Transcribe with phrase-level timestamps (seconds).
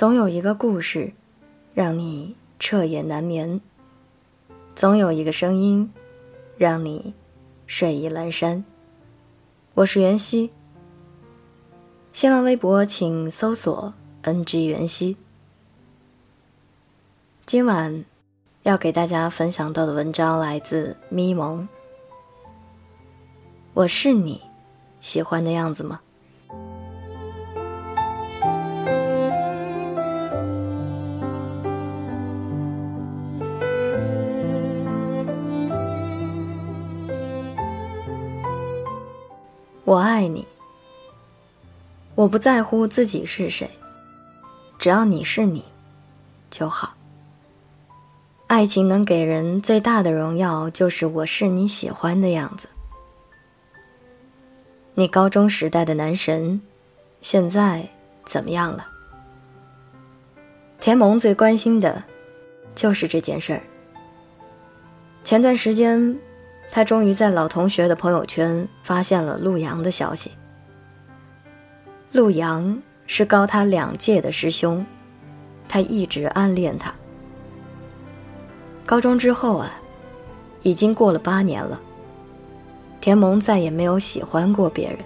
[0.00, 1.12] 总有一个故事，
[1.74, 3.60] 让你彻夜难眠；
[4.74, 5.92] 总有一个声音，
[6.56, 7.12] 让你
[7.66, 8.64] 睡意阑珊。
[9.74, 10.50] 我是袁熙，
[12.14, 15.18] 新浪微博请搜索 “ng 袁熙”。
[17.44, 18.02] 今晚
[18.62, 21.68] 要给大家分享到的文章来自咪蒙。
[23.74, 24.40] 我是你
[25.02, 26.00] 喜欢的样子吗？
[39.90, 40.46] 我爱你，
[42.14, 43.68] 我不在乎自己是谁，
[44.78, 45.64] 只要你是你
[46.48, 46.94] 就好。
[48.46, 52.68] 爱情能给人最大的荣耀，就是我是你喜欢的样子。
[54.94, 56.60] 你高中时代的男神，
[57.20, 57.88] 现在
[58.24, 58.86] 怎么样了？
[60.78, 62.00] 田萌最关心的，
[62.76, 63.60] 就是这件事儿。
[65.24, 66.16] 前段时间。
[66.70, 70.30] 他终于在老同学的朋友圈发现了陆阳的消息。
[72.12, 74.84] 陆阳是高他两届的师兄，
[75.68, 76.94] 他一直暗恋他。
[78.86, 79.70] 高中之后啊，
[80.62, 81.80] 已经过了八年了。
[83.00, 84.98] 田萌再也没有喜欢过别人。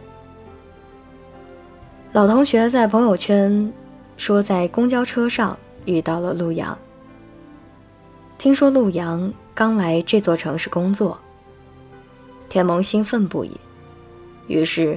[2.13, 3.73] 老同学在朋友圈
[4.17, 6.77] 说，在公交车上遇到了陆阳。
[8.37, 11.19] 听说陆阳刚来这座城市工作。
[12.55, 13.51] 田萌兴奋不已，
[14.47, 14.97] 于是，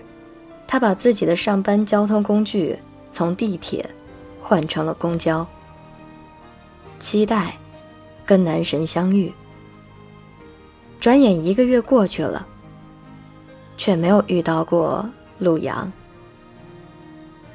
[0.67, 2.77] 他把自己的上班交通工具
[3.09, 3.83] 从地铁
[4.39, 5.43] 换成了公交，
[6.99, 7.57] 期待
[8.23, 9.33] 跟男神相遇。
[10.99, 12.45] 转眼一个月过去了，
[13.75, 15.03] 却没有遇到过
[15.39, 15.91] 陆阳。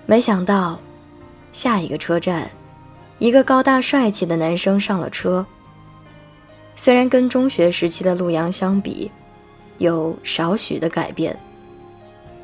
[0.04, 0.80] 没想到，
[1.52, 2.50] 下一个车站，
[3.20, 5.46] 一个高大帅气的男生上了车。
[6.74, 9.08] 虽然跟中学时期的陆阳相比，
[9.82, 11.36] 有少许的改变，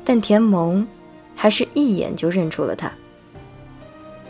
[0.03, 0.85] 但田萌
[1.33, 2.91] 还是一眼就认出了他。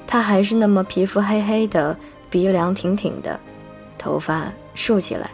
[0.05, 1.97] 他还是那么皮肤黑黑的，
[2.29, 3.39] 鼻梁挺挺的，
[3.97, 5.31] 头发竖起来，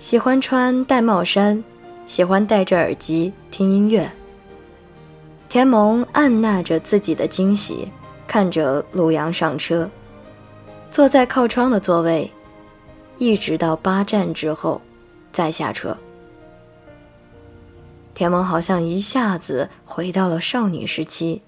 [0.00, 1.62] 喜欢穿戴帽衫，
[2.04, 4.10] 喜欢戴着耳机听音乐。
[5.48, 7.88] 田萌按捺着自己的惊喜，
[8.26, 9.88] 看着陆阳上车，
[10.90, 12.28] 坐在靠窗的座位，
[13.18, 14.80] 一直到八站之后，
[15.30, 15.96] 再下车。
[18.18, 21.40] 田萌好像一下子回到了少女时期，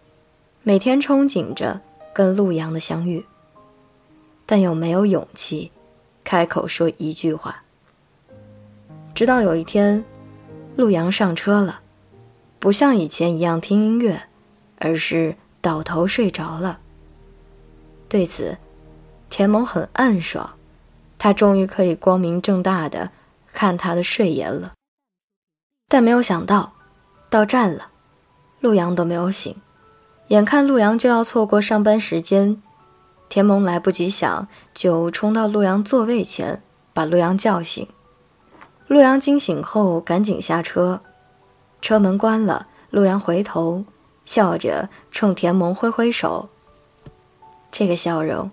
[0.63, 1.81] 每天憧憬着
[2.13, 3.27] 跟陆阳的相遇，
[4.47, 5.73] 但又没有勇气
[6.23, 7.65] 开口说一句话。
[9.17, 10.05] 直到有一天，
[10.77, 11.81] 陆阳上车了，
[12.61, 14.23] 不像以前一样听音乐，
[14.79, 16.79] 而是倒头睡着了。
[18.09, 18.57] 对此，
[19.29, 20.49] 田萌很暗爽，
[21.19, 23.11] 他终于可以光明正大的
[23.49, 24.75] 看他的睡颜了。
[25.93, 26.75] 但没有想到，
[27.29, 27.89] 到站了，
[28.61, 29.57] 陆阳都没有醒。
[30.29, 32.63] 眼看陆阳就要错过上班时间，
[33.29, 36.63] 田萌来不及想，就冲到陆阳座位前，
[36.93, 37.89] 把陆阳叫醒。
[38.87, 41.01] 陆阳惊醒后，赶紧下车，
[41.83, 42.69] 车门关了。
[42.91, 43.85] 陆阳回头，
[44.25, 46.49] 笑着冲田萌挥挥手。
[47.73, 48.49] 这个笑容，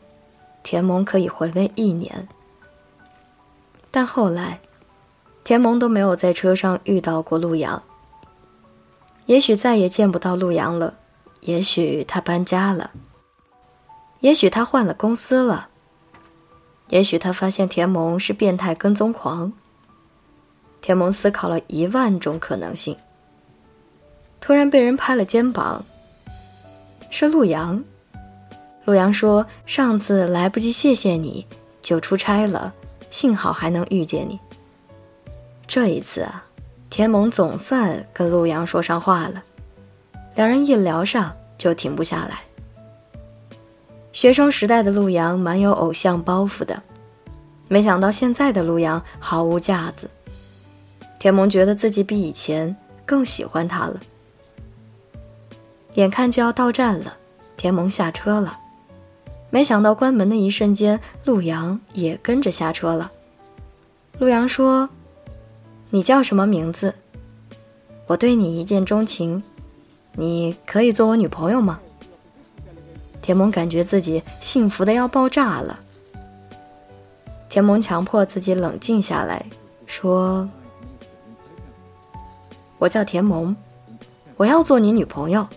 [0.63, 2.27] 田萌可以回味一年。
[3.91, 4.59] 但后来。
[5.47, 7.81] 田萌都没有在车上遇到过陆阳，
[9.27, 10.95] 也许再也见不到陆阳了，
[11.39, 12.91] 也许他搬家了，
[14.19, 15.69] 也许他换了公司了，
[16.89, 19.53] 也许他发现田萌是变态跟踪狂。
[20.81, 22.97] 田萌思考了一万种可能性，
[24.41, 25.85] 突然被人拍了肩膀，
[27.09, 27.81] 是陆阳。
[28.83, 31.47] 陆阳说：“上次来不及谢谢你，
[31.81, 32.73] 就出差了，
[33.09, 34.37] 幸好还能遇见你。”
[35.67, 36.45] 这一次啊，
[36.89, 39.43] 田萌总算跟陆阳说上话了，
[40.35, 42.39] 两人一聊上就停不下来。
[44.13, 46.81] 学生时代的陆阳蛮有偶像包袱的，
[47.67, 50.09] 没想到现在的陆阳毫无架子。
[51.19, 52.73] 田萌觉得自己比以前
[53.05, 53.99] 更喜欢他了。
[55.95, 57.13] 眼看就要到站了，
[57.57, 58.57] 田萌下车了，
[59.49, 63.11] 没想到关门的一瞬间，陆阳也跟着下车了。
[64.17, 64.89] 陆阳说。
[65.89, 66.93] 你叫什么名字？
[68.07, 69.41] 我对你一见钟情，
[70.13, 71.79] 你可以做我女朋友吗？
[73.21, 75.79] 田萌感觉自己幸福的要爆炸了。
[77.49, 79.45] 田萌强迫自己冷静下来，
[79.85, 80.47] 说
[82.79, 83.55] ：“我叫田萌，
[84.35, 85.47] 我要做你女朋友，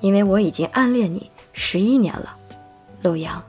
[0.00, 2.36] 因为我已经暗恋你十一年了。”
[3.02, 3.42] 陆阳。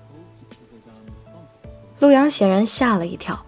[1.99, 3.43] 陆阳显然吓了一跳，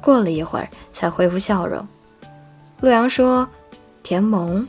[0.00, 1.86] 过了一会儿才恢复笑容。
[2.80, 3.48] 陆阳说
[4.04, 4.66] ：“田萌，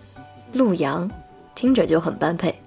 [0.53, 1.09] 陆阳，
[1.53, 2.59] 听着就很般配。”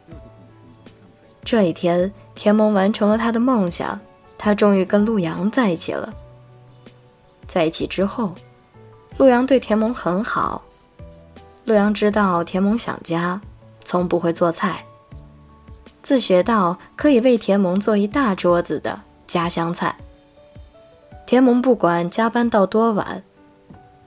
[1.44, 3.98] 这一天，田萌完成了他的梦想，
[4.38, 6.14] 他终于跟陆阳在一起了。
[7.48, 8.32] 在一起之后，
[9.18, 10.62] 陆阳对田萌很好。
[11.64, 13.40] 陆阳知道田萌想家，
[13.84, 14.84] 从不会做菜，
[16.00, 19.94] 自学到可以为田萌做一大桌子的家乡菜。
[21.26, 23.22] 田萌不管加班到多晚，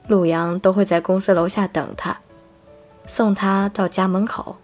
[0.08, 2.18] 陆阳都会在公司楼下等他，
[3.08, 4.58] 送他到家门口。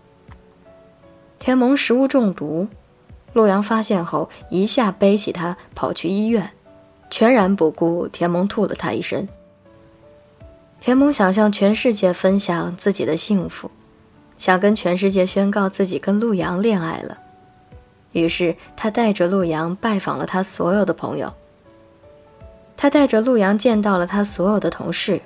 [1.40, 2.68] 田萌食物中毒，
[3.34, 6.52] 陆阳发现后一下背起他跑去医院，
[7.10, 9.28] 全然不顾田萌吐了他一身。
[10.80, 13.70] 田萌想向全世界分享自己的幸福，
[14.38, 17.18] 想跟全世界宣告自己跟陆阳恋爱了，
[18.12, 21.34] 于是他带着陆阳拜访了他所有的朋友。
[22.78, 25.22] 他带着陆阳见到了他所有的同事，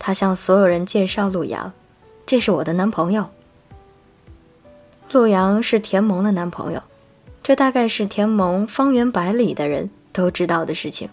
[0.00, 1.72] 他向所有人介绍陆阳
[2.26, 3.28] ：“这是我的男朋友。”
[5.12, 6.82] 陆阳是田萌的男朋友，
[7.42, 11.08] 这大概是田萌方圆百里的人都知道的事情。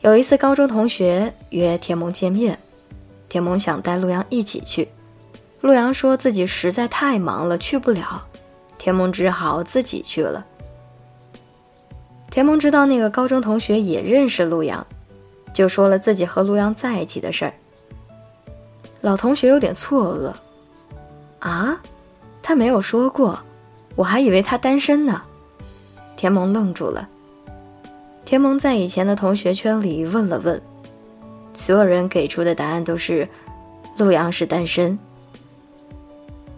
[0.00, 2.58] 有一次，高中同学约田萌见面，
[3.28, 4.88] 田萌想带陆阳一起去，
[5.60, 8.24] 陆阳说自己实在太忙了，去不了，
[8.78, 10.46] 田萌只好自己去了。
[12.30, 14.86] 田萌知道那个高中同学也认识陆阳，
[15.52, 17.54] 就说了自己和陆阳在一起的事儿。
[19.00, 21.80] 老同学有点错愕，啊，
[22.42, 23.38] 他没有说过，
[23.96, 25.22] 我还以为他单身呢。
[26.16, 27.08] 田萌愣住了。
[28.24, 30.60] 田萌在以前的同学圈里问了问，
[31.54, 33.26] 所有人给出的答案都是
[33.96, 34.98] 陆阳是单身。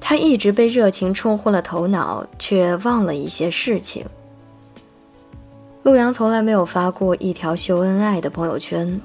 [0.01, 4.05] 他一直被热情冲昏了头脑，却忘了一些事情。
[5.83, 9.01] 陆阳从来没有发过一条秀恩爱的朋友圈。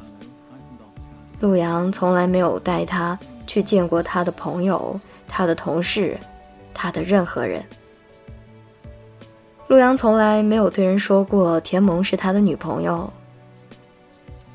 [1.40, 6.16] 陆阳从来没有带他去见过他的朋友、他的同事、
[6.76, 7.64] 他的任何人。
[9.68, 13.12] 陆阳从来没有对人说过田萌是他的女朋友。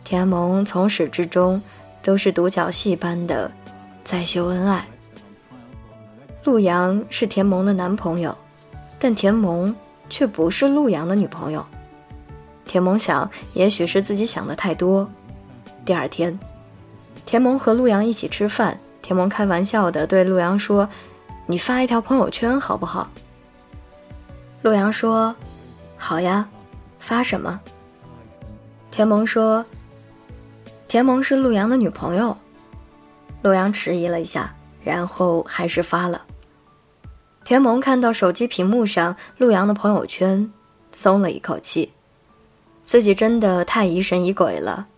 [0.04, 1.60] 田萌从始至终
[2.02, 3.50] 都是独角戏般的
[4.04, 4.86] 在秀恩爱。
[6.44, 8.36] 陆阳是田萌的男朋友，
[8.96, 9.74] 但田萌
[10.08, 11.66] 却不是陆阳的女朋友。
[12.64, 15.09] 田萌想，也许是自己想的太多。
[15.85, 16.38] 第二天，
[17.26, 18.79] 田萌和陆阳一起吃饭。
[19.03, 20.88] 田萌开玩笑的对陆阳说
[21.47, 23.11] ：“你发一条朋友圈好不好？”
[24.62, 25.35] 陆阳说
[25.99, 26.49] ：“好呀，
[27.00, 27.61] 发什么？”
[28.93, 29.65] 田萌说
[30.87, 32.37] ：“田萌是陆阳的女朋友。”
[33.43, 34.55] 陆阳迟疑了一下，
[34.85, 36.23] 然后还是发了。
[37.44, 40.49] 田萌看到手机屏幕上陆阳的朋友圈，
[40.93, 41.93] 松了一口气。
[42.82, 44.88] 自己真的太疑神疑鬼了，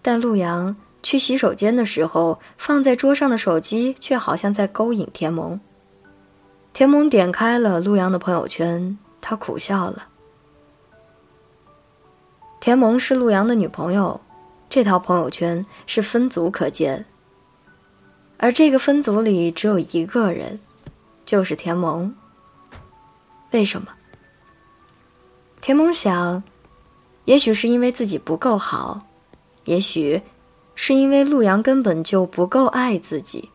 [0.00, 5.60] 但陆阳去洗手间的时候，放在桌上的手机却好像在勾引田萌。
[6.72, 10.08] 田萌点开了陆阳的朋友圈，他苦笑了。
[12.58, 14.20] 田萌是陆阳的女朋友，
[14.68, 17.04] 这条朋友圈是分组可见，
[18.38, 20.60] 而这个分组里只有一个人，
[21.24, 22.14] 就是田萌。
[23.50, 23.88] 为什么？
[25.60, 26.42] 田萌想。
[27.30, 29.06] 也许是因为自己不够好，
[29.64, 30.22] 也许
[30.74, 33.50] 是因为陆阳根本就不够爱自己。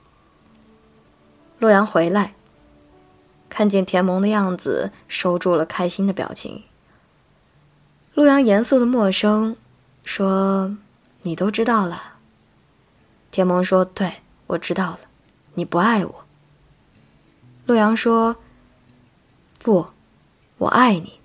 [1.60, 2.36] 陆阳回来，
[3.50, 6.64] 看见田萌的样子，收住了开心的表情。
[8.14, 9.58] 陆阳严肃的陌生
[10.06, 10.78] 说
[11.24, 12.14] ：“你都知道了。”
[13.30, 15.00] 田萌说：“对，我知道了，
[15.56, 16.26] 你不爱我。”
[17.68, 18.38] 陆阳说
[19.62, 19.88] ：“不，
[20.60, 21.20] 我爱你。”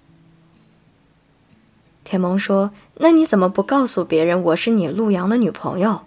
[2.10, 6.00] 田萌说：“那你怎么不告诉别人我是你陆阳的女朋友？”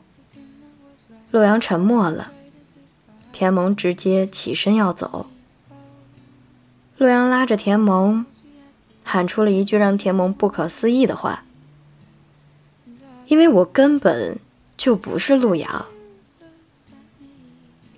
[1.32, 2.34] 陆阳沉默了。
[3.32, 5.28] 田萌直接起身要走。
[6.98, 8.26] 陆阳拉着田萌，
[9.06, 11.46] 喊出了一句让田萌不可思议的话
[13.28, 14.38] ：“因为我根本
[14.76, 15.86] 就不是陆阳。”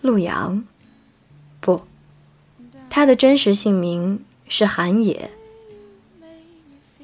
[0.01, 0.63] 陆阳，
[1.59, 1.81] 不，
[2.87, 5.31] 他的真实姓名是韩野。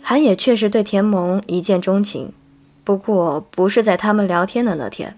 [0.04, 2.34] 韩野确实对田萌一见钟情，
[2.84, 5.18] 不过不是在他们聊天的那天。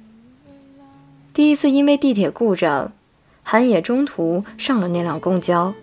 [1.33, 2.91] 第一次因为地铁故障，
[3.41, 5.73] 韩野中途上了那辆公交，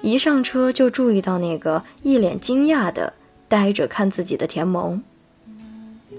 [0.00, 3.14] 一上车就注意到那个一脸惊讶的
[3.48, 5.02] 呆着看自己的田萌。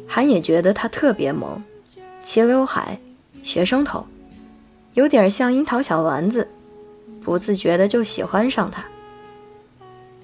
[0.07, 1.63] 韩野觉得他特别萌，
[2.21, 2.99] 齐刘海，
[3.41, 4.05] 学生头，
[4.95, 6.49] 有点像樱桃小丸子，
[7.23, 8.83] 不自觉的就喜欢上他。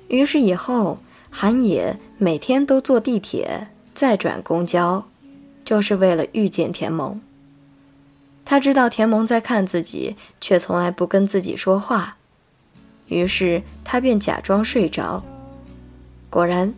[0.10, 0.98] 于是以后
[1.30, 5.06] 韩野每天都坐地铁，再转公交，
[5.64, 7.22] 就是为了遇见田萌。
[8.44, 12.16] 他知道田萌在看自己，却从来不跟自己说话，
[13.08, 15.24] 于是他便假装睡着。
[16.30, 16.74] 果然，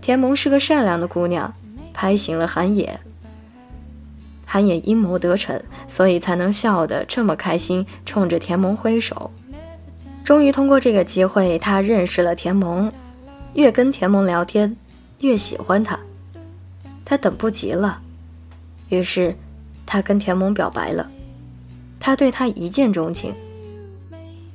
[0.00, 1.52] 田萌是个善良的姑娘，
[1.94, 3.00] 拍醒了韩野。
[4.44, 9.30] 韩野阴谋得逞，所以才能笑得这么开心，冲着田萌挥手。
[10.24, 12.92] 终于通过这个机会，他认识了田萌，
[13.54, 14.76] 越跟田萌聊天，
[15.20, 15.98] 越喜欢他。
[17.04, 18.00] 他等不及了，
[18.88, 19.36] 于是。
[19.84, 21.10] 他跟田萌表白了，
[22.00, 23.34] 他对他一见钟情。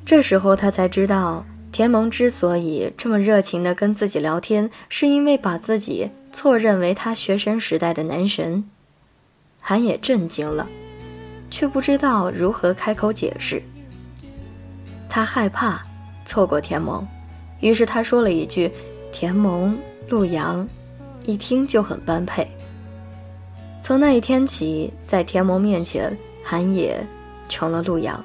[0.04, 8.68] 这时候他才知道，田萌之所以这么热情地跟自己聊天，是因为把自己错认为他学生时代的男神。
[9.60, 10.68] 韩也震惊了，
[11.52, 13.62] 却不知道如何开口解释。
[15.08, 15.86] 他害怕
[16.26, 17.06] 错过田萌，
[17.60, 18.72] 于是他说了一句
[19.20, 19.76] ：“田萌、
[20.10, 20.70] 陆阳，
[21.26, 22.48] 一听就很般配。”
[23.82, 27.04] 从那一天起，在田萌面前，韩野
[27.50, 28.24] 成了陆阳。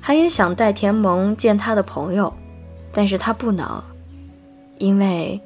[0.00, 2.34] 韩野想带田萌见他的朋友，
[2.92, 3.80] 但是他不能，
[4.78, 5.40] 因为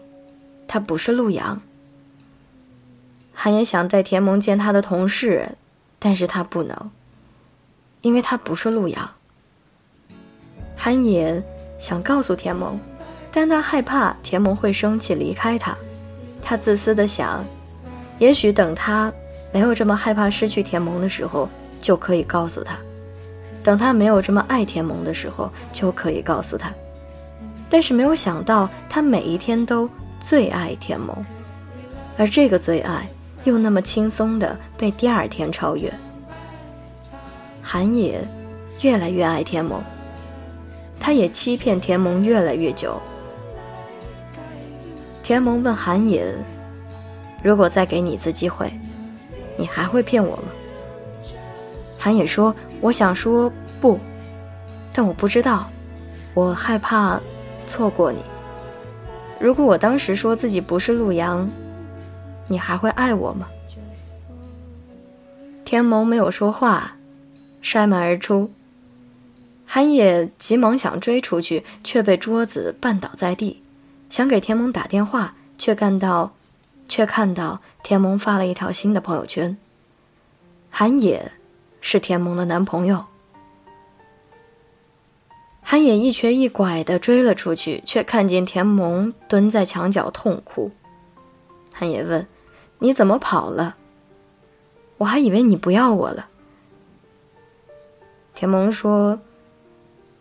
[0.66, 1.60] 他不是陆阳。
[3.34, 5.46] 韩野想带田萌见他的同事，
[5.98, 6.90] 但是他不能，
[8.00, 9.10] 因为他不是陆阳。
[10.74, 11.42] 韩野
[11.78, 12.80] 想告诉田萌，
[13.36, 15.76] 但他害怕田萌会生气离开他，
[16.40, 17.44] 他自私的想。
[18.20, 19.12] 也许等他
[19.52, 21.48] 没有这么害怕失去田萌的时候，
[21.80, 22.74] 就可以告诉他；
[23.60, 26.72] 等他没有这么爱田萌的时候，就可以告诉他。
[27.68, 31.16] 但是没有想到，他每一天都最爱田萌，
[32.16, 33.08] 而这个最爱
[33.42, 35.92] 又那么轻松的被第二天超越。
[37.60, 38.24] 韩野
[38.82, 39.82] 越来越爱田萌，
[41.00, 43.02] 他也欺骗田萌越来越久。
[45.24, 46.34] 田萌问韩野。
[47.42, 48.70] 如果再给你一次机会，
[49.56, 50.42] 你还会骗我吗？
[51.98, 53.50] 韩野说：“我想说
[53.80, 53.98] 不，
[54.92, 55.70] 但我不知道，
[56.34, 57.18] 我害怕
[57.66, 58.22] 错过你。
[59.40, 61.50] 如果我当时说自己不是陆阳，
[62.46, 63.48] 你还会爱我吗？”
[65.64, 66.96] 田萌没有说话，
[67.62, 68.50] 摔门而出。
[69.64, 73.62] 韩野急忙想追出去，却被桌子绊倒在地，
[74.08, 76.32] 想给田萌打电话，却看到。
[76.86, 79.56] 却看到田萌发了一条新的朋友圈。
[80.70, 81.32] 韩野
[81.80, 83.06] 是田萌的男朋友。
[85.62, 90.70] 韩野一瘸一拐地追了出去，却看见田萌蹲在墙角痛哭。
[91.72, 92.24] 韩野问
[92.80, 93.76] ：“你怎么跑了？
[94.98, 96.28] 我还以为你不要我了。”
[98.34, 99.18] 田萌说：“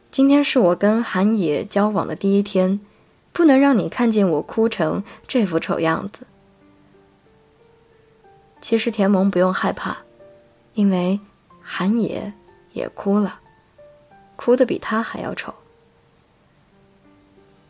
[0.10, 2.80] 今天是我跟韩野交往的第一天，
[3.34, 6.26] 不能让你看见我哭成这副丑样子。”
[8.62, 9.98] 其实田萌不用害怕，
[10.74, 11.20] 因为
[11.62, 12.32] 韩野
[12.72, 13.40] 也哭了，
[14.38, 15.54] 哭得比他还要丑。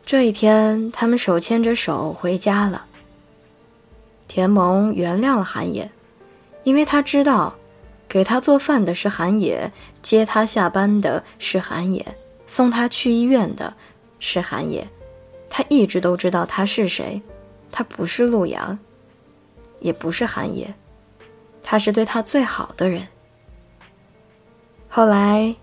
[0.06, 2.84] 这一天，他们手牵着手回家了。
[4.28, 5.90] 田萌原谅了韩野，
[6.62, 7.54] 因为他知道，
[8.06, 12.16] 给他做饭的是韩野，接他下班的是韩野，
[12.46, 13.74] 送他去医院的
[14.20, 14.86] 是韩野。
[15.56, 17.22] 他一直都知道他是谁，
[17.70, 18.76] 他不是陆阳，
[19.78, 20.74] 也不是韩野。
[21.62, 23.06] 他是对他最好的人。
[24.88, 25.54] 后来，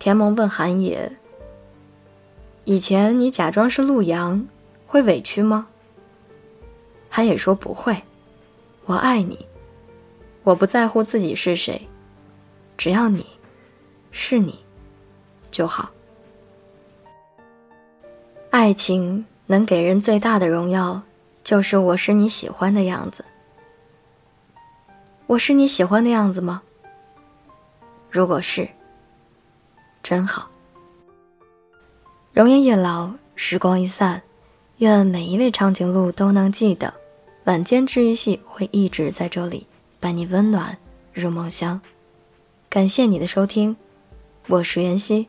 [0.00, 1.12] 田萌问韩野
[2.64, 4.44] ：“以前你假装是陆阳，
[4.88, 5.68] 会委屈吗？”
[7.08, 8.02] 韩野说：“不会，
[8.86, 9.46] 我爱你，
[10.42, 11.88] 我不在乎自己是谁，
[12.76, 13.24] 只要你
[14.10, 14.58] 是你
[15.52, 15.92] 就好。
[18.52, 21.00] 爱情能给人最大的荣耀，
[21.42, 23.24] 就是我是你喜欢的样子。”
[25.26, 26.60] 我是你喜欢的样子吗？
[28.10, 28.68] 如果是，
[30.02, 30.50] 真好。
[32.34, 34.22] 容颜一老，时光一散，
[34.76, 36.92] 愿每一位长颈鹿都能记得，
[37.44, 39.66] 晚间治愈系会一直在这里，
[39.98, 40.76] 伴你温暖
[41.14, 41.80] 入梦乡。
[42.68, 43.74] 感谢你的收听，
[44.46, 45.26] 我是妍希，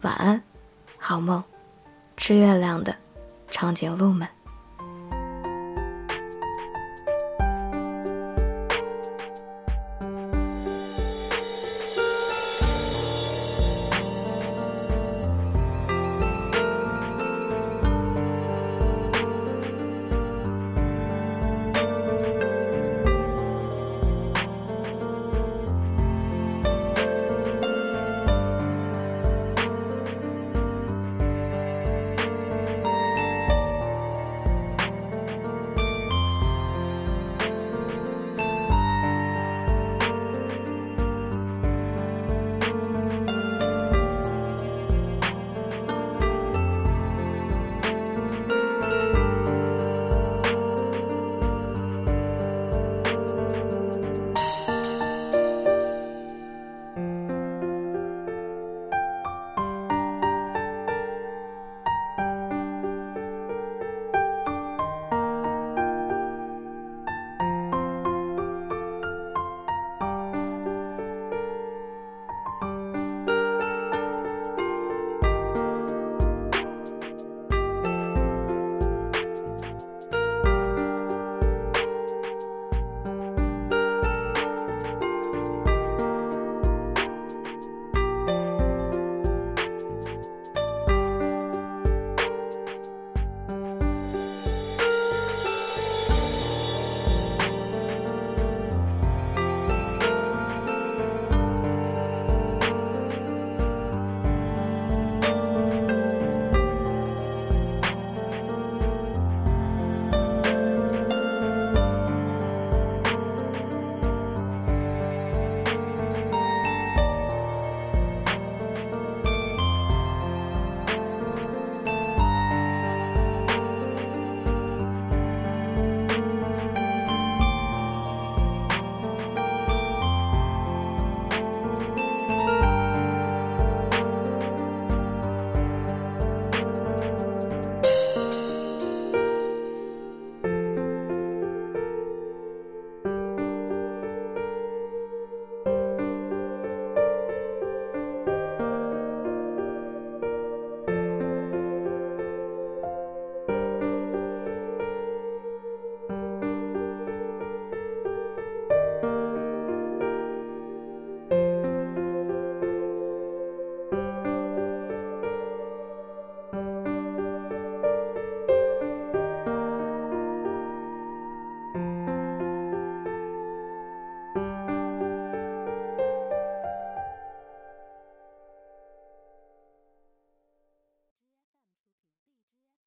[0.00, 0.42] 晚安，
[0.98, 1.40] 好梦，
[2.16, 2.94] 吃月亮的
[3.50, 4.26] 长颈鹿们。